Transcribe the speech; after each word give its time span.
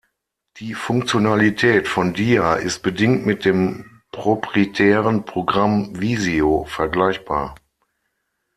Die 0.57 0.73
Funktionalität 0.73 1.87
von 1.87 2.15
Dia 2.15 2.55
ist 2.55 2.81
bedingt 2.81 3.23
mit 3.27 3.45
dem 3.45 4.01
proprietären 4.11 5.25
Programm 5.25 5.99
Visio 6.01 6.65
vergleichbar. 6.67 7.53